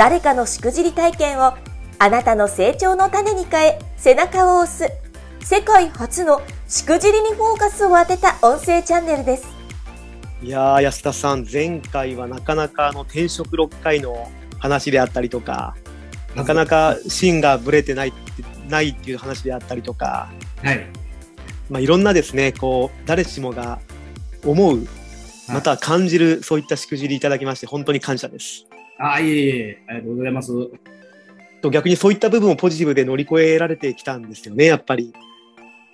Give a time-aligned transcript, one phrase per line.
[0.00, 1.52] 誰かのしくじり体験を
[1.98, 4.90] あなたの成長の種に変え背中を押す。
[5.44, 9.46] 世界初のしくじりにフォーカスを当てた音声チャンネルです。
[10.42, 15.76] いやー安田さん前回はなかなかあの転職6回の話であったりとか
[16.34, 18.14] なかなか芯がぶれてない
[18.70, 20.32] ないっていう話であったりとか、
[20.64, 20.86] はい。
[21.68, 23.80] まあ、いろんなですねこう誰しもが
[24.46, 24.88] 思う
[25.52, 28.69] また感じるそういったしくじりいただきまして本当に感謝です。
[29.02, 30.52] あいえいえ、ありがとうございます。
[31.62, 35.12] と逆にそういった部分をポジティブで乗り越えられてきたんですよね、やっぱり。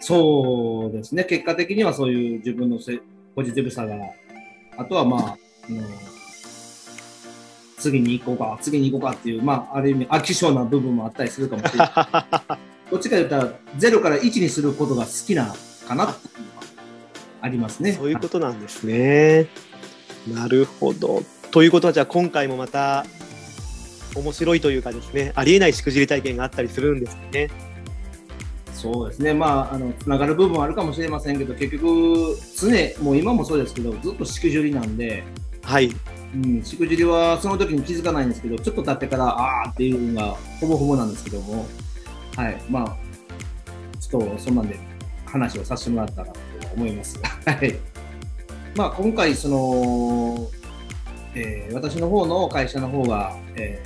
[0.00, 3.00] そうですね、結果的にはそういう自分のせ
[3.34, 3.96] ポジティブさが、
[4.76, 5.82] あとはまあ、あの
[7.78, 12.58] 次に行こうか、次に行こうかっていう、まあ、ある意味、飽き性な部分もあったりするかもしれない。
[12.90, 15.54] どっちか言ったら、0から1にすることが好きな
[15.86, 16.62] かなっていうのは
[17.40, 17.92] ありますね。
[17.92, 19.46] そういうことなんですね。
[20.32, 21.22] なるほど。
[21.56, 23.06] ということはじゃあ今回もまた
[24.14, 27.48] 面白いというかですねありえないしくじり体験があったりするんですね。
[28.74, 35.24] そうですね、まあ、あのつながる部分はあるかもしれませんけど、結局、常、もう今もそうですけど、ずっとしくじりなんで、
[35.62, 35.90] はい、
[36.34, 39.24] うん、しくじりはその時に気づかないんですけど、ちょっと経ってから、
[39.62, 41.66] あーっていうのがほぼほぼなんですけども、
[42.36, 42.96] はい、まあ、
[43.98, 44.78] ちょっとそんなんで
[45.24, 46.34] 話をさせてもらったらと
[46.76, 47.18] 思います。
[47.48, 47.78] はい。
[48.74, 50.50] まあ、今回、その、
[51.38, 53.82] えー、私の方の会社の方が、え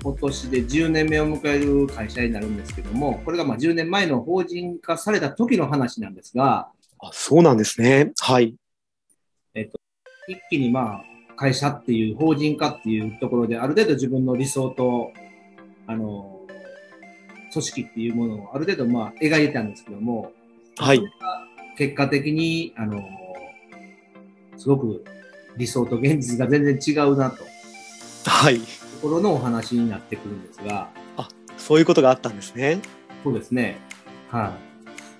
[0.00, 8.12] ー、今年で10年目を迎える会社になるんですけども、これがまあ10年前の法人化された時の話なんですが、あそうなんですね。
[8.18, 8.54] はい。
[9.54, 9.78] えっ、と、
[10.26, 11.04] 一気にまあ、
[11.36, 15.12] 会社っていう法人化っていうところで、ある程度自分の理想と、
[15.86, 16.46] あの、
[17.52, 20.32] 組織っていうものをある程度まあ描いてたんですけども、
[20.78, 21.02] はい。
[21.76, 23.02] 結果的に、あの、
[24.56, 25.04] すごく
[25.56, 27.44] 理想と現実が全然違うなと。
[28.26, 28.60] はい。
[28.60, 28.66] と
[29.02, 30.88] ころのお話になってくるんですが。
[31.16, 32.80] あ、そういうことがあったんですね。
[33.24, 33.78] そうですね。
[34.30, 34.56] は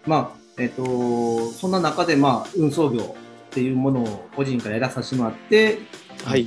[0.06, 0.08] い。
[0.08, 3.16] まあ、えっ、ー、と、そんな中で、まあ、運送業
[3.50, 5.78] っていうものを個人からやらさせてもらって、
[6.24, 6.46] はい。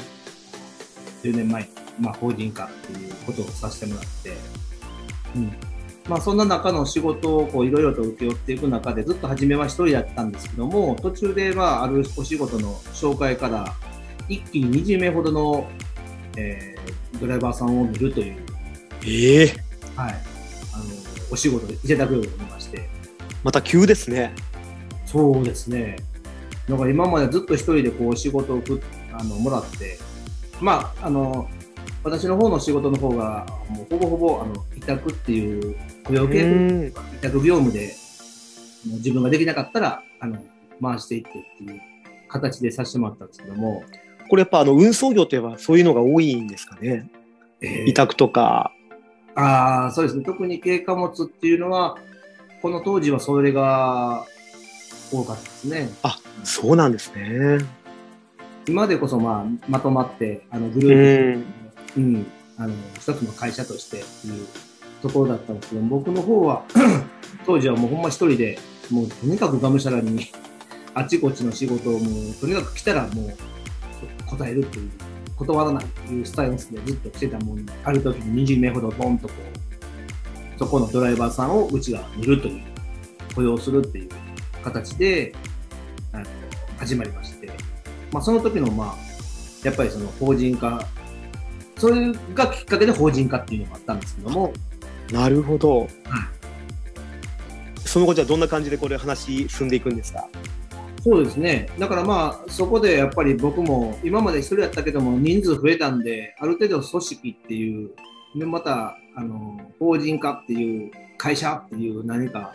[1.24, 1.70] 10年前、
[2.00, 4.34] まあ、法人化っていうことをさせてもらって、
[5.36, 5.75] うん。
[6.08, 13.74] まあ、そんな中の仕事をこういろいろと請け負っていく中でずっと初めは一人だったんですけども途中でまああるお仕事の紹介から
[14.30, 15.68] 一気に20名ほどの、
[16.38, 18.38] えー、ドライバーさんを見るという、
[19.06, 19.46] ええ。
[19.46, 20.16] ー、はい、
[20.74, 20.84] あの
[21.32, 22.88] お仕事でいただくようになりまして。
[23.44, 24.34] また急ですね。
[25.06, 25.98] そうですね。
[26.68, 30.00] なんか今までずっと一人でこう仕事をくあのもらって
[30.60, 31.48] まああの
[32.04, 37.96] 私の方の仕事の方がもうほぼほぼあの委託っていう雇用契約、委託業務で
[38.86, 40.38] 自分ができなかったらあの
[40.82, 41.82] 回していってっていう
[42.28, 43.84] 形でさせてもらったんですけども。
[44.30, 47.10] これやっぱあの運送業といえばそういうのが多いんですかね。
[47.62, 48.72] えー、委託とか。
[49.36, 50.24] ああ、そうですね。
[50.24, 51.98] 特に軽貨物っていうのは、
[52.62, 54.26] この当時はそれが
[55.12, 55.90] 多かったですね。
[56.04, 57.60] あ、そうなんですね。
[58.68, 61.44] 今でこそまあまとまってあのグルー
[61.94, 62.26] プ、うん、うん、
[62.58, 64.48] あの一つの会社としてっていう
[65.02, 66.64] ところだったんですけど、僕の方は
[67.46, 70.28] 当時はもうほんま一人で、もうとにかくがむしゃらに
[70.94, 73.36] あちこちの仕事をもうとにかく来たらもう
[74.26, 74.90] 答えるっていう、
[75.36, 79.34] 断らないっていうスタイルでずっと来てたもんで、ある時に20名ほどボンとこ
[80.56, 82.62] う、そこのドライバーさんをうちが見るという、
[83.36, 84.10] 雇用するっていう
[84.64, 85.34] 形で、
[86.14, 86.26] あの
[86.78, 87.52] 始まりまして、
[88.12, 88.96] まあその時のまあ、
[89.66, 90.86] やっぱりその法人化、
[91.78, 94.54] それがきっかけで法人化っていうのがあったんですけども、
[95.12, 95.82] なるほど。
[95.82, 95.90] はい、
[97.86, 100.28] その後じゃあどんな感じでこれ話進んでいくんですか？
[101.04, 101.70] そうですね。
[101.78, 107.92] だからまあ、そこでやっぱり僕も、今まで一人やったけども、人数増えたんで、ある程度組織っていう、
[108.40, 112.52] で、また、あの、法人化っていう、会社っていう何か、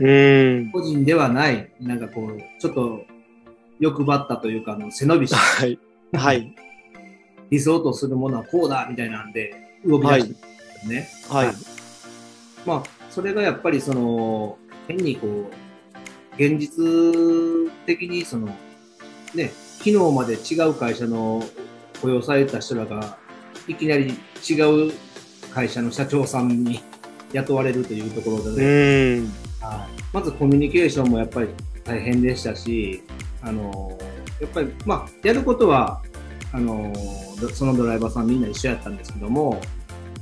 [0.73, 3.07] 個人ではない、なんかこう、ちょっと
[3.79, 5.79] 欲張ったというか、あの背伸びして、はい。
[6.13, 6.53] はい。
[7.51, 9.55] 理想とするものはこうだみたいなんで、
[9.87, 10.39] 動き出してるんで
[10.81, 11.09] すね。
[11.29, 11.47] はい。
[11.47, 11.57] はい
[12.67, 14.59] まあ、それがやっぱりその、
[14.89, 16.85] 変にこう、現実
[17.87, 18.47] 的にその、
[19.35, 21.43] ね、昨日まで違う会社の
[22.03, 23.19] 雇用された人らが、
[23.67, 24.15] いきなり
[24.49, 24.93] 違う
[25.53, 26.81] 会社の社長さんに
[27.33, 29.33] 雇われるというところでうね、ん。
[29.61, 31.49] はいまずコミュニケーションもやっぱり
[31.85, 33.03] 大変でしたし、
[33.43, 33.97] あの
[34.41, 36.03] やっぱり、まあ、やることは
[36.53, 36.93] あの
[37.55, 39.61] そのドライバーさんみんな一緒やったんですけども、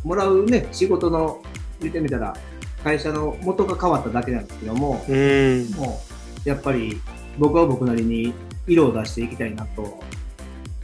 [0.04, 1.42] もらうね、仕事の、
[1.80, 2.36] 言ってみたら、
[2.84, 5.70] 会社の元が変わっただけなんですけども、うん。
[5.72, 6.00] も
[6.44, 7.00] う、やっぱり
[7.38, 8.32] 僕は僕なりに
[8.66, 10.00] 色を出していきたいなと、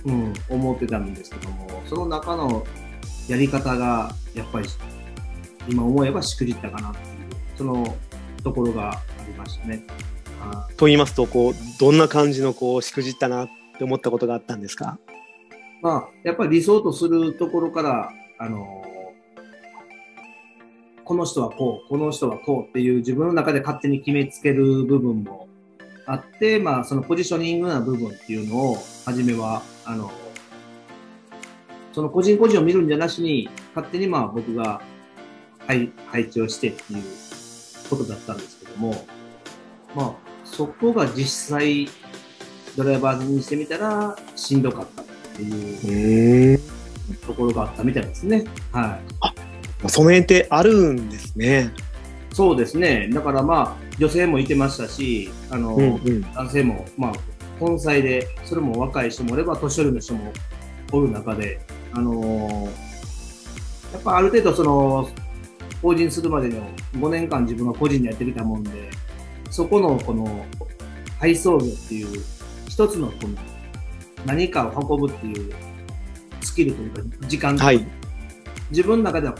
[0.04, 2.66] うん、思ってたんですけども、その中の
[3.28, 4.68] やり方が、やっぱり、
[5.68, 7.04] 今思えばしくじったかなっていう、
[7.56, 7.96] その
[8.42, 9.82] ところがありましたね。
[10.42, 13.48] あと言いますと、こう、どんな感じの、こう、しくじったなっ
[13.78, 14.98] て思ったことがあったんですか？
[15.80, 18.84] まあ、やっぱり理想とするところから、あの
[21.04, 25.48] この人はこう、この人はこうっていう自分の中で勝手に決めつける部分も
[26.06, 30.10] あって、まあ、そのポジショニングな部分っていうのを、初めは、あの、
[31.92, 34.80] その個人個人を見るんじゃなしに、勝手にまあ僕が
[35.66, 37.02] 配配置をしてっていう
[37.88, 39.06] ことだったんですけども、
[39.94, 40.12] まあ、
[40.44, 41.88] そこが実際、
[42.76, 45.04] ドライバーにしてみたらしんどかったっ
[45.36, 46.60] ていう
[47.08, 47.16] うん。
[47.26, 48.44] ところがあったみたいですね。
[48.72, 48.98] は
[49.30, 49.33] い。
[49.88, 51.72] その辺ってあるんですね。
[52.32, 53.08] そうですね。
[53.12, 56.22] だからまあ、女性もいてましたし、あの、うんうん。
[56.34, 57.12] 男性も、まあ、
[57.64, 60.32] 根菜で、それも若い人もおれば、年寄りの人も
[60.92, 61.60] おる中で、
[61.92, 62.68] あの
[63.92, 65.08] やっぱある程度その、
[65.80, 68.90] 法人するまでの5年間自分が個人でやってきたもんで、
[69.50, 70.44] そこのこの、
[71.20, 72.22] 配送業っていう、
[72.68, 73.36] 一つのこの、
[74.26, 75.52] 何かを運ぶっていう
[76.40, 77.86] スキルというか、時間はい。
[78.70, 79.36] 自分の中では、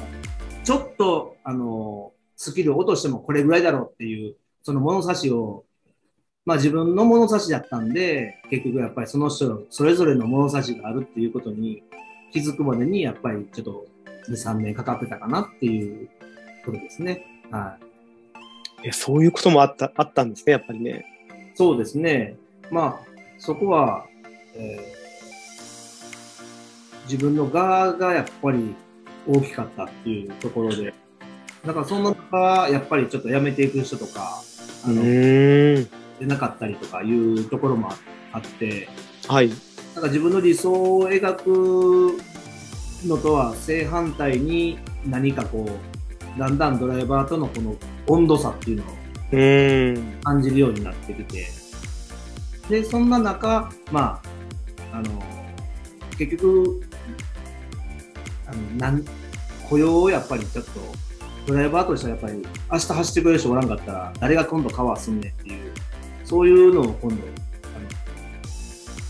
[0.65, 5.65] ちょっと、あの、スキルを落としてもこれぐらいだろうっていう、その物差しを、
[6.47, 11.83] まあ自分の物差しだったんで、結局やっぱりその人のそれぞれの物差しがあるっていうことに
[12.33, 13.87] 気づくまでに、やっぱりちょっと
[14.29, 16.09] 2、3年かかってたかなっていう
[16.65, 17.27] ことですね。
[17.51, 17.79] は
[18.83, 18.89] い。
[18.89, 21.05] えそういうこともあった、あったんですね、やっぱりね。
[21.55, 22.37] そうですね。
[22.71, 23.01] まあ、
[23.39, 24.07] そこは、
[24.55, 25.05] えー
[27.05, 28.75] 自分の側がやっぱり
[29.27, 30.95] 大きかったっていうところで、
[31.65, 34.43] だからその中、やっぱりちょっと辞めていく人とか、
[34.85, 35.05] あの、ん。
[35.05, 37.97] 出なかったりとかいうところもあ
[38.35, 38.89] あって、
[39.29, 39.49] はい。
[39.49, 42.19] なんか自分の理想を描く
[43.07, 47.77] のとは正反対に何かこう、だんだんドライバーとのこの
[48.09, 48.87] 温度差っていうのを
[49.33, 50.21] うん。
[50.23, 51.47] 感じるようになってきて、
[52.69, 54.21] で、そんな中、ま
[54.93, 55.23] あ、あの、
[56.19, 56.94] 結局、あ
[58.57, 59.05] の、なん、
[59.69, 60.71] 雇用をやっぱりちょっと、
[61.47, 62.43] ドライバーとしてはやっぱり、
[62.73, 65.73] 明日走ってくれる人おらんかったら、誰が今度カバーすんねんっていう、
[66.25, 67.19] そういうのを今度、あの、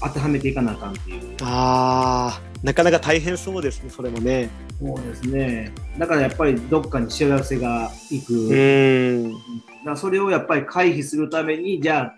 [0.02, 1.36] 当てはめていかなあかんっていう。
[1.42, 4.50] ああ、なかなか大変そうですね、それもね。
[4.80, 5.72] そうですね。
[5.98, 8.34] だからやっぱりどっかに幸せがいく。
[8.34, 8.54] う
[9.28, 9.34] ん。
[9.84, 12.16] だそれをやっぱり回避するために、じゃあ、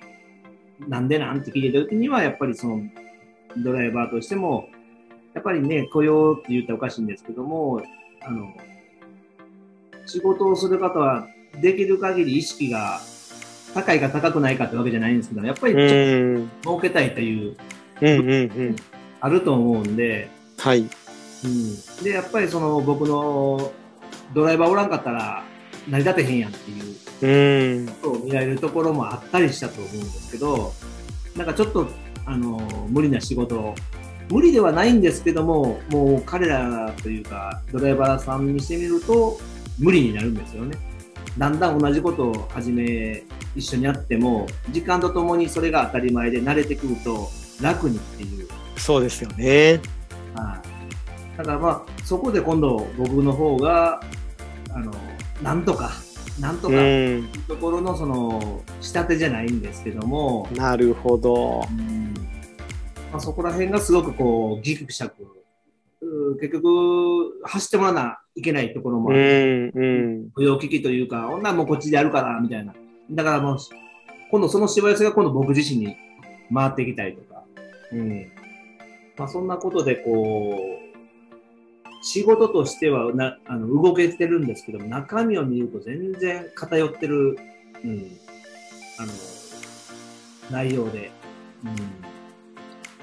[0.88, 2.82] なんでなんて聞いてた時には、やっぱりその、
[3.58, 4.69] ドライバーとしても、
[5.37, 7.83] やっぱりね、雇用って言ったらおかしいんですけども、
[8.22, 8.55] あの、
[10.06, 11.29] 仕事をする方は、
[11.60, 13.01] できる限り意識が
[13.75, 16.49] 高いか高くないかってわけじゃないんですけど、やっぱりうちょっん。
[16.63, 17.55] と儲けたいという、
[18.01, 18.34] うんうんう
[18.70, 18.77] ん。
[19.20, 20.81] あると思うんで、はい。
[20.81, 20.82] う
[21.49, 23.72] ん、で、やっぱりその僕の
[24.34, 25.44] ドライバーおらんかったら
[25.87, 26.70] 成り立てへんやんって
[27.27, 27.87] いううん。
[27.89, 30.72] ことを見られるところもあったりしたと思うんですけど、
[31.37, 31.89] なんかちょっと、
[32.25, 33.75] あの、無理な仕事、
[34.31, 39.39] 無理ではないんですけども、もう彼らというか、ドライバーさんにしてみると、
[39.79, 40.77] 無理になるんですよね。
[41.39, 43.23] だんだん同じことを始め、
[43.55, 47.29] 一緒にやっても、時間とともにそれが当たり前で慣れてくると、
[47.61, 49.81] 楽にっていうそうですよね。
[50.35, 50.61] は
[51.35, 51.39] い。
[51.39, 54.01] だからまあ、そこで今度僕の方が、
[54.73, 54.93] あの、
[55.43, 55.93] なんとか、
[56.41, 56.79] なんとうか。
[57.49, 61.65] ところのその、仕立てじゃないんですけども、なるほど。
[61.71, 62.06] うん
[63.13, 65.27] まあ、そこら辺がすごくこう、ギクシャク、
[66.03, 69.72] う結局、走ってもらわないけないところもうある。
[69.75, 69.86] んう
[70.27, 70.31] ん。
[70.34, 72.75] 不要危機というか、女もうこっちでやるから、みたいな。
[73.10, 73.58] だからもう、
[74.31, 75.96] 今度そのしわ寄せが今度僕自身に
[76.53, 77.44] 回ってきたりとか。
[77.93, 78.31] うん。
[79.17, 80.86] まあそんなことでこう、
[82.05, 87.39] 仕事としてはなあの動けてるんですけども、中身を見ると全然偏ってる、
[87.82, 88.10] うん、
[88.98, 89.13] あの、
[90.51, 91.10] 内容で。
[91.65, 92.16] うん。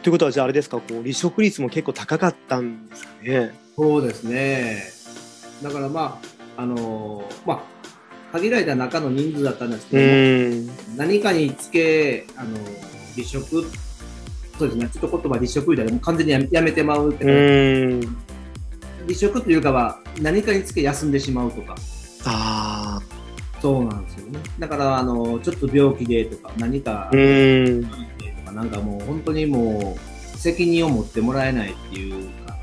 [0.03, 3.53] ということは、じゃああれですか、こう、離職率も結構高かったんですかね？
[3.77, 4.83] そうですね。
[5.63, 6.19] だからま
[6.57, 7.63] あ、あのま
[8.33, 10.73] あ、限られた中の人数だったんですうけど。
[10.97, 12.57] 何かにつけ、あの、
[13.15, 13.63] 離職、
[14.59, 18.17] そうですね、ちょっと言葉離職みたいな、もう完全にやめてまうってう感じん。
[19.05, 21.75] 離職というかは、何かにつけ休んでしまうとか。
[22.25, 23.61] ああ。
[23.61, 24.39] そうなんですよね。
[24.59, 27.09] だから、あの、ちょっと病気でとか、何か、
[28.53, 32.57] なんかもう、本当にもう、責任を持ってもらえないっていうか、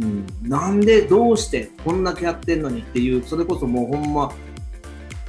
[0.00, 4.32] うん、なんで、どうして、こんだけやってんのにっていう、それこそもうほんま、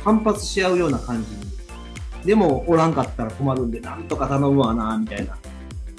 [0.03, 1.47] 反発し合うような感じに。
[2.25, 5.37] でも、おらんかったら困るんで、なんとか頼むわな、みたいな。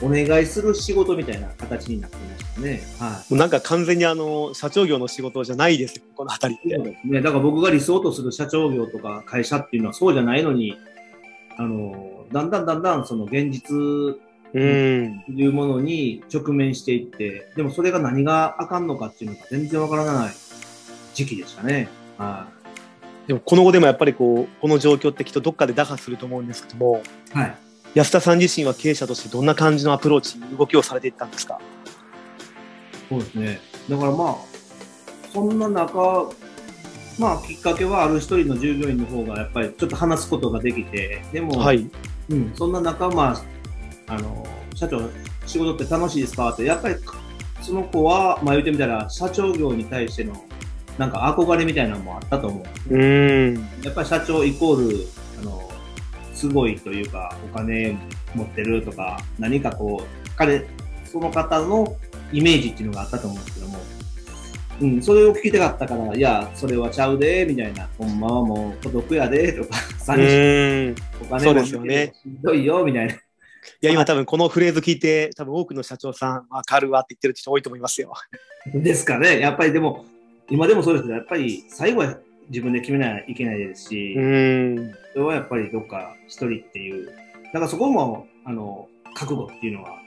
[0.01, 2.83] お願いする仕事みたいな形になってましたね。
[2.99, 3.11] はい。
[3.33, 6.77] もうなんか完全にあの、社長業の仕事じゃないですよ、この辺りって。
[6.77, 7.21] そうですね。
[7.21, 10.77] だから僕が理想とする社長業とか会社っていうのはそうじゃないのに、
[11.57, 14.21] あの、だんだんだんだんその現実
[14.55, 20.33] うん、いうものに直面していって、でもそれが何があかんのかっていうのが全然わからない
[21.13, 21.91] 時期でしたね。
[22.17, 22.47] は
[23.27, 23.29] い。
[23.29, 27.03] でもこの後でもやっぱりこう、この状況ってきっとどっかで打破すると思うんですけども、
[27.35, 27.55] はい。
[27.95, 31.61] 安田さん自身は経営者としてどんな感じのアプローチ、動きをされていったんですか？
[33.11, 33.61] そうですね。
[33.91, 34.37] だからまあ、
[35.31, 36.31] そんな中、
[37.19, 41.91] まあ、きっかけはある一人の従業員の方がやっぱりちょっと話すことができて、でも、はい、
[42.31, 43.33] うん、そんな中、ま
[44.07, 45.01] あ、あの、社長、
[45.47, 46.53] 仕事って楽しいですか？
[46.53, 46.97] って、やっぱり
[47.63, 50.35] その子は、まあ言ってみたら、社長業に対しての、
[50.99, 52.95] なんか憧れみたいなのもあったと思う。
[52.95, 52.99] う
[53.53, 53.55] ん。
[53.83, 55.07] やっぱり社長イコール、
[55.41, 55.71] あの、
[56.35, 57.97] すごいというか、お金
[58.35, 60.67] 持ってるとか、何かこう、彼、
[61.05, 61.97] その方の
[62.33, 63.79] イメージっていうのがあったと思うんですけども、
[64.81, 70.95] うん、それを聞きたかったから、いや、それはちゃうで、みたいな、ほんまはもう孤独やで、とか、 寂しい。
[71.23, 73.15] お金もしんどいよ、みたいな。
[73.15, 73.19] い
[73.81, 78.13] や、今多分このフレーズ聞いて、多分多くの社長さん、わかるわって言ってる人多いと思いますよ。
[78.73, 79.41] ですかね。
[79.41, 80.05] やっぱりでも、
[80.49, 82.19] 今でもそうですけど、やっぱり最後は
[82.49, 84.95] 自分で決めないといけないですし、うん。
[85.13, 89.99] それはやっぱりどっか一人っていう、だからそこも、あの、覚悟っていうのは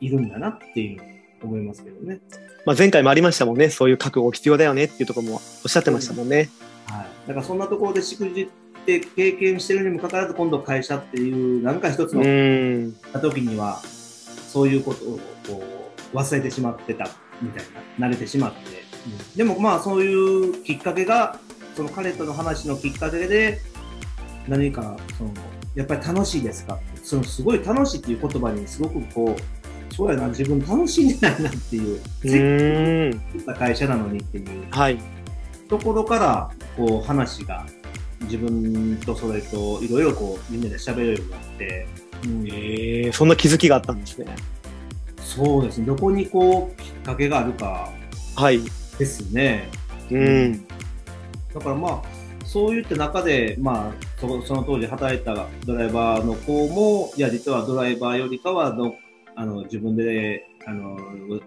[0.00, 1.15] いるんだなっていう
[1.46, 2.20] 思いますけどね。
[2.64, 6.50] まあ前回もありましたもんね、そういう覚悟必要だよねっていうところもおっしゃってましたもんね。
[6.86, 7.28] はい。
[7.28, 12.22] だからそんなところでしくじって経験してるにもかかわらず今度会社っていう何か一つの
[13.12, 13.80] た時には、
[14.48, 15.64] そういうことをこ
[16.12, 17.08] う忘れてしまってた
[17.42, 17.64] みたい
[17.98, 18.58] な、慣れてしまって、
[19.36, 21.38] でもまあそういうきっかけが、
[21.76, 23.60] その彼との話のきっかけで、
[24.48, 25.32] 何かその、
[25.74, 26.78] やっぱり楽しいですか？
[27.02, 29.42] そのすごい楽しいっていう言葉にすごくこう、
[29.90, 34.98] そうやな、自分楽しんでないなっていう、絶対会社なのにっていう、はい、
[35.68, 37.66] ところから、こう話が、
[38.22, 41.88] 自分とそれといろいろこうみんなで喋れるようになって、
[42.24, 44.34] うん、えー、そんな気づきがあったんですね。
[45.18, 45.86] そうですね。
[45.86, 47.90] どこにこうきっかけがあるか。
[48.34, 48.60] はい。
[48.98, 49.68] ですね。
[50.10, 50.66] うん。
[51.54, 52.02] だからまあ、
[52.44, 58.96] そういった中で、まあそ、その当時働いたドライバーの子も、いや、実はドライバーよりかはの、
[59.36, 60.98] あの、自分で、あの、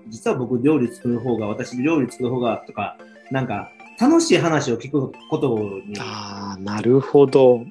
[0.07, 2.97] 実は僕料理作る方が、私料理作る方が、とか、
[3.31, 5.97] なんか、楽しい話を聞くことに。
[5.99, 7.55] ああ、なるほど。
[7.55, 7.67] うん、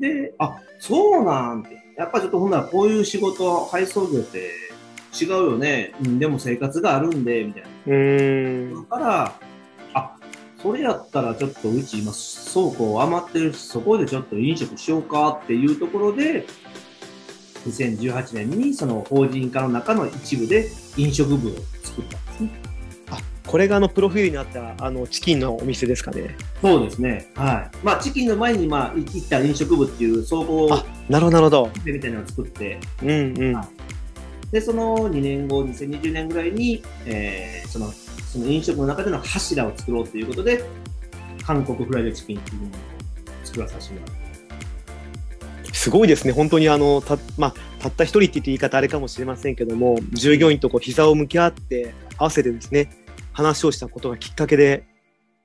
[0.00, 1.78] で、あ、そうなんて。
[1.96, 4.50] やっぱちょっとほんならこういう仕事、配送業って
[5.12, 5.92] 違うよね。
[6.04, 7.68] うん、でも生活があるんで、みたいな。
[7.86, 8.74] うん。
[8.74, 9.34] だから、
[9.94, 10.16] あ、
[10.62, 16.46] それやったらちょっとうち今倉庫余ってるし、そこでちょっと飲食しようかっていうところで、
[17.66, 22.50] 2018年にその法人化の中の一部で飲食部を作ったんですね。
[23.10, 26.36] あ、これがあのプロフィールにあったあのチキンのお店ですかね。
[26.60, 27.30] そうですね。
[27.34, 27.76] はい。
[27.84, 31.70] まあチキンの前にまあ行った飲食部っていう総合あ、なるほどなるほど。
[31.84, 33.54] みたいなのを作って、うんうん。
[33.54, 33.88] はい
[34.50, 40.64] で、その2年後、2020年ぐらいに、えー、その、その飲食の中での柱を作ろうということで、
[41.44, 42.78] 韓国フライドチキンっていうものを
[43.44, 44.27] 作らさせてもらう。
[45.72, 52.90] すごいですね、本当にあのた,、まあ、たった一人って言って言い方あれかもしれませんけども、従業員とこう膝を向き合って、合わせてですね、
[53.32, 54.86] 話をしたことがきっかけで、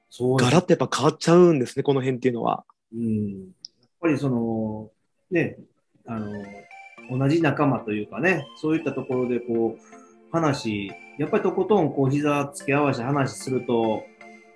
[0.10, 2.66] そうガラッとやっぱ変わっちゃうんですね、この辺っていうのは。
[2.94, 4.92] うん、やっぱりその、
[5.32, 5.58] ね、
[6.08, 6.44] あの、
[7.12, 9.94] 同じ仲間というかね、そういったところでこう、
[10.32, 14.04] 話、やっぱりとことんこう膝つけ合わせて話すると、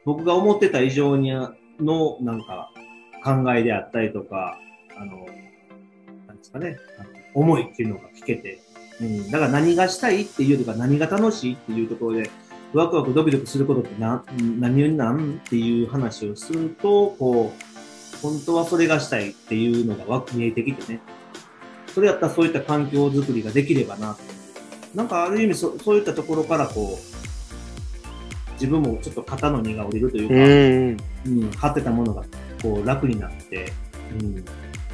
[0.06, 1.32] 僕が思ってた以上に
[1.80, 2.72] のなんか
[3.24, 4.60] 考えであったりとか、
[4.98, 5.26] あの、
[6.48, 6.78] ですかね、
[7.34, 8.60] 思いっていうのが聞けて、
[9.02, 12.30] うん、だから何がしたいっていうとか何が楽しいっていうところで、
[12.74, 14.24] ワクワクドキドキすることってな
[14.60, 21.00] 何になんっていう話をすると、こう、本当はそれがしたいっていうのが見えてきてね、
[21.94, 24.18] それやったらそういった環境づくりができればな。
[24.96, 30.34] なんかある意味そそういったところからこう自分もちょっと肩の荷が下りるというか、
[31.30, 32.24] うん、うん、張ってたものが
[32.64, 33.72] こう楽になって、
[34.20, 34.46] うん、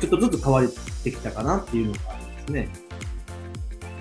[0.08, 0.68] ちょっとずつ変わっ
[1.04, 2.70] てきたかなっていうのがあるんですね。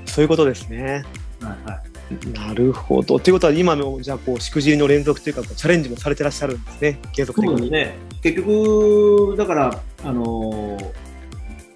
[0.06, 1.04] そういうことですね。
[1.40, 2.28] はいはい。
[2.32, 3.18] なるほど。
[3.18, 6.98] ということは今のじゃあこうしくじりの連続というかチャレンジもされてらっしゃるんですね。
[7.12, 7.70] 継続的に。
[7.70, 7.96] ね。
[8.20, 10.92] 結局だからあのー、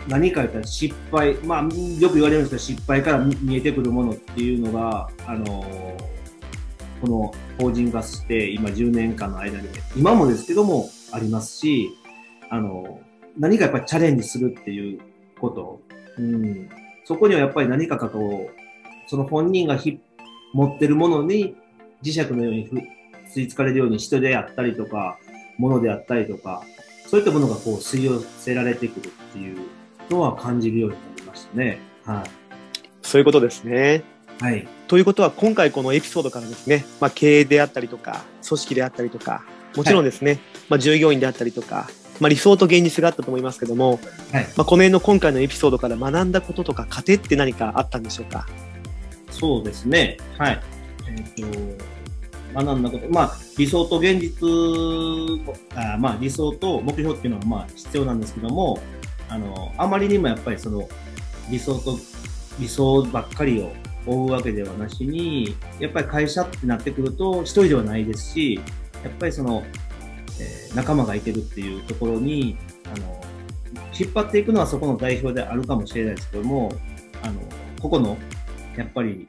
[0.09, 5.99] 何かやったら失敗、まあよく言われるんですけど失敗から見えてくるものっていうのがあのー、
[7.01, 11.91] この法人化して今10年間の間に今もですけどもありますし、
[12.51, 13.06] あのー、
[13.39, 15.01] 何かやっぱりチャレンジするっていう
[15.41, 15.81] こと、
[16.19, 16.69] うん、
[17.05, 20.01] そこにはやっぱり何かかこうその本人がひ
[20.53, 21.55] 持ってるものに
[22.03, 22.69] 磁石のように
[23.35, 25.19] 吸い付かれるように人であったりとか、
[25.59, 26.63] 物であったりとか、
[27.07, 29.59] そういったものがこう吸い寄せられてくるっていう
[30.11, 31.79] のは感じるようになりましたね。
[32.05, 32.31] はい。
[33.03, 34.03] そういうことですね。
[34.41, 34.67] はい。
[34.89, 39.45] ということは今回このエピソードからですね、まあ、経営であったりとか、組織であったりとか、
[39.77, 40.41] もちろんですね、はい、
[40.71, 41.89] まあ、従業員であったりとか、
[42.21, 44.01] まあ、理想と現実があったと思いますけども、
[44.33, 48.47] はい、まあ、この辺の今回のエピソードから学んだこととか、糧って何かあったんでしょうか？
[49.31, 50.17] そうですね。
[50.39, 50.63] はい。
[51.09, 54.49] えっ、ー、と、学んだこと、まあ、理想と現実
[55.75, 58.81] あまあ、理想と目標っていうのは、まあ、必要なんですけども、
[59.29, 60.89] あの、あまりにもやっぱりその、
[61.51, 61.99] 理想と、
[62.59, 63.73] 理想ばっかりを
[64.07, 68.61] 追うわけではなしに、やっぱり会社ってなってくると、一人ではないですし、
[69.05, 69.63] やっぱりその、
[70.41, 73.21] えー、仲間がいてるっていうところに、あの、
[73.99, 76.73] 引っ張っていくのはそこの代表であるかもしれないですけども、
[77.23, 77.41] あの、
[77.81, 78.17] 個々の
[78.77, 79.29] やっぱり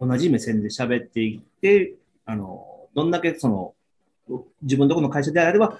[0.00, 3.74] 同じ目線で喋っていって、あの、どんだけその、
[4.62, 5.78] 自分のとこの会社であれば、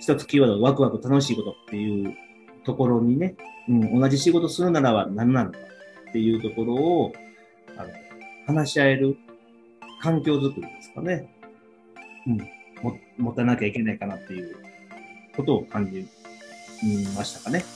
[0.00, 2.16] 一つキーワード、ワクワク楽しいことっていう
[2.64, 3.36] ところにね、
[3.68, 5.58] うん、同じ仕事するならば何なのか
[6.08, 7.12] っていうところを、
[7.76, 7.88] あの、
[8.46, 9.16] 話し合える
[10.00, 11.28] 環境づくりですかね。
[12.26, 12.38] うん、
[12.82, 14.56] も、持たなきゃいけないかなっていう
[15.36, 16.06] ことを感じ
[17.16, 17.60] ましたかね。
[17.60, 17.66] そ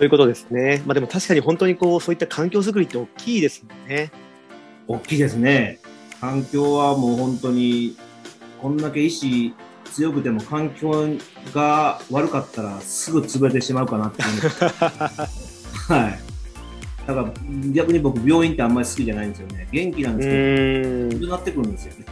[0.00, 0.82] ういうことですね。
[0.86, 4.10] まあでも確かに本当にこう、そういった環境づくりって大きいですもんね。
[4.88, 5.78] 大きいですね。
[6.20, 7.96] 環境はもう本当に、
[8.60, 9.54] こんだけ意志
[9.92, 11.06] 強くても環境
[11.54, 14.28] が悪かったらすぐ潰れてしまうかなっていう。
[15.92, 16.30] はい。
[17.06, 17.32] だから
[17.72, 19.68] 逆に僕病院ってあんまり好きじゃないんですよね。
[19.72, 22.06] 元気なんですけど、なってくるんですよね。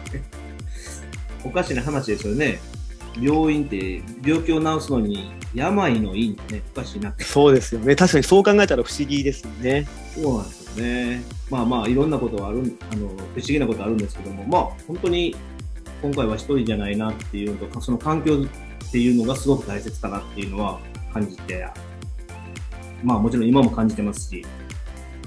[1.44, 2.60] おかしな話ですよね。
[3.20, 7.96] 病院って病気を治すのに病の院ってね、おかしいなそうですよね。
[7.96, 9.86] 確かにそう考えたら不思議ですよね。
[10.14, 11.22] そうなんですよね。
[11.50, 15.34] まあまあ、いろんなことはある、あの、不思議なことあるんですけども、まあ、本当に
[16.02, 18.44] 今回は一人じゃないなっていうのと、その環境
[18.88, 20.78] っていうのがすごく大切かなっていうのは
[21.12, 21.66] 感じて、
[23.02, 24.44] まあもちろん今も感じてますし、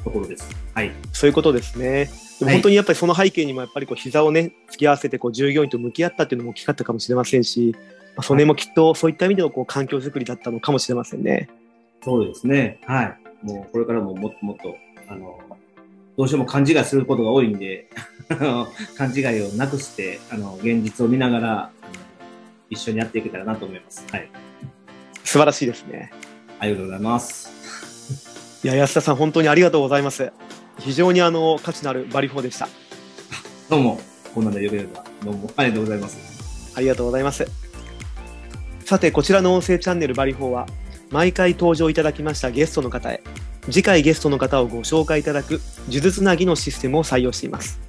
[0.04, 0.50] ところです。
[0.74, 0.92] はい。
[1.12, 2.10] そういうことですね。
[2.42, 7.76] でも本当にやっぱりその背景にもやっぱりこう膝をね、突き合わせてこう従業員と向き合ったっていうのも大きかったかもしれませんし、
[8.16, 11.50] まあ、それもきっとそういった意味でのこう環境づくりだったのかもしれませんね。
[12.04, 12.80] そうですね。
[12.88, 13.18] はい。
[13.44, 14.76] もうこれからももっともっと、
[15.08, 15.40] あの、
[16.18, 17.88] どうしても勘違いすることが多いんで、
[18.98, 21.72] 勘違いをなくして、あの、現実を見ながら、
[22.72, 24.04] 一緒にやっていけたらなと思います。
[24.12, 24.28] はい。
[25.24, 26.12] 素晴らしいですね。
[26.58, 27.52] ありがとうございます。
[28.64, 30.32] いや、安田さん、本当にありがとうございます。
[30.82, 32.68] 非常にあの価値のあるバリフォーでした。
[33.70, 34.02] どうも、
[34.34, 36.74] こんなんでよければ、どうもありがとうございます。
[36.76, 37.46] ありがとうございます。
[38.84, 40.68] さて、こちらの音声チャンネルバリフォーは、
[41.12, 43.22] 毎回登場いただきましたゲストの方へ、
[43.66, 47.80] 次回ゲストの方をご紹介いただく、数珠つなぎのシステムを採用しています。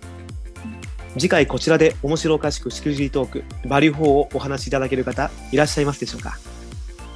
[1.15, 6.39] 次回こちらで面白おかしくしくじりトーク、バリュフォーをお話しいただける方、いらっしゃいますでしょうか？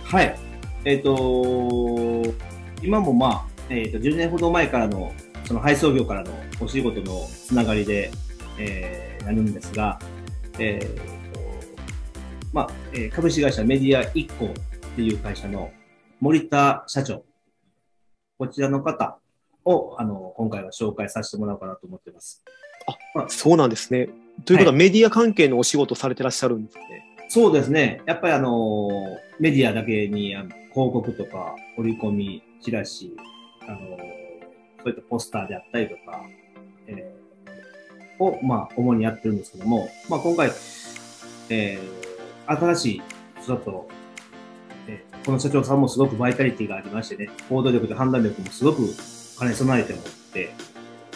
[0.05, 0.39] はい。
[0.85, 2.35] えっ、ー、と
[2.83, 5.13] 今もまあ、えっ、ー、と、10年ほど前からの
[5.47, 8.11] その配送業からのお仕事のつながりで、
[8.59, 9.99] えー、なるんですが、
[10.59, 11.39] えーと
[12.53, 14.49] まあえー、株式会社メディア1個っ
[14.97, 15.71] ていう会社の
[16.21, 17.23] 森田社長、
[18.39, 19.19] こちらの方
[19.65, 22.43] をあの今回は紹介させてもらおうかなと思ってます。
[22.89, 24.09] あ、まあ、そうなんですね。
[24.45, 26.85] ということは、はい、メディア関係のお仕事されてらっしゃるんですね。
[27.29, 28.03] そうですね。
[28.05, 28.89] やっぱりあの
[29.39, 33.15] メディアだけにあの広告とか折り込み、チラシ、
[33.69, 34.26] あの
[34.87, 36.23] そういったポスターであったりとか、
[36.87, 40.53] えー、を、まあ、主にやってるんですけども、まあ、今回、
[41.51, 43.03] えー、新しい、
[43.45, 43.89] ちょっと、
[44.87, 48.95] えー、この社長さんもすごくバイタリティがありましてね、行動力と判断力もすごく
[49.41, 50.55] 兼ね備えてもって、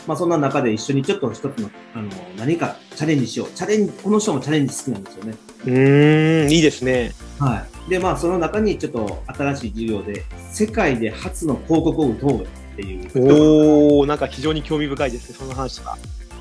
[0.09, 3.51] まあ、そんな中で一緒にちょっと一つの、あの、何かチャレンジしよう。
[3.51, 5.37] チャレンジ、この人もチャレンジ好きなんですよね。
[5.65, 7.13] うん、いいですね。
[7.39, 7.91] はい。
[7.91, 12.47] で、まあ、その中にちょっと新しい事業で、世界で初の広告を打とう
[12.81, 15.97] っていうおおなんか非常に興味深いですねその話は。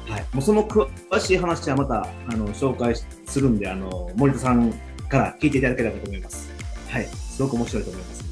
[0.07, 2.95] はい、もうその詳しい話はまたあの紹介
[3.27, 4.73] するんであの森田さん
[5.07, 6.49] から聞いていただければと思います。
[6.89, 8.23] はい、すごく面白いと思います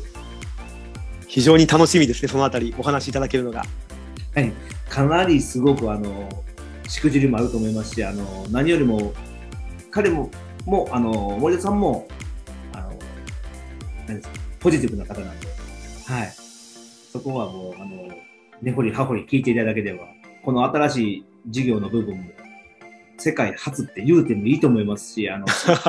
[1.28, 3.64] 非常に楽しみですねそのあたりお話しいただけるのが。
[4.34, 4.52] はい、
[4.90, 6.30] かなりすごくあの、
[6.88, 9.14] しくじりもあると思いますし、あの、何よりも、
[9.92, 10.30] 彼も、
[10.66, 12.08] も、あの、森田さんも、
[12.74, 12.94] あの、
[14.08, 15.48] 何ですか、ポジティブな方なんで、
[16.06, 16.47] はい。
[17.18, 18.10] そこはもう、あの、
[18.62, 20.08] 根掘り葉掘り聞いていただければ、
[20.44, 22.26] この新しい事業の部分も、
[23.18, 25.48] 世界初って言うてもいいと思いますし、あの、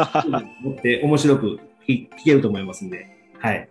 [0.62, 3.06] 持って面白く聞けると思いますんで、
[3.38, 3.68] はい。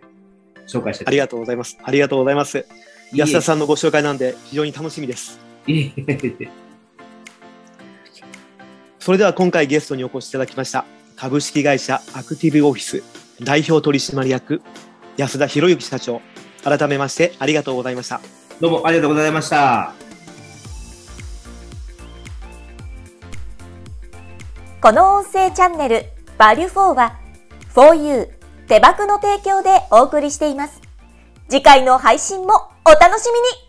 [0.68, 1.76] 紹介したいありがとうございます。
[1.82, 2.64] ありがとうございます。
[3.12, 5.40] 安田さんのご紹介なんで、非常に楽しみです。
[9.00, 10.84] それでは今回ゲストにお越しいただきました、
[11.16, 13.02] 株式会社アクティブオフィス
[13.42, 14.62] 代表取締役、
[15.16, 16.22] 安田博之社長、
[16.68, 18.20] 改めましてありがとうございました。
[18.60, 19.94] どうもありがとうございました。
[24.80, 26.04] この音声チャンネル、
[26.38, 27.18] バリュフォーは、
[27.74, 28.28] 4U
[28.68, 30.80] 手箱の提供でお送りしています。
[31.48, 33.68] 次回の配信もお楽しみに